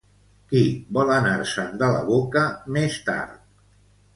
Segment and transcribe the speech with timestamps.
[0.53, 0.61] Qui
[0.97, 2.47] vol anar-se'n de la boca
[2.79, 3.37] més tard?